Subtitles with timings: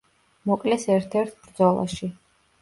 [0.51, 2.11] მოკლეს ერთ-ერთ ბრძოლაში.